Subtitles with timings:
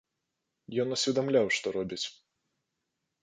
[0.83, 2.03] Ён усведамляў, што робіць.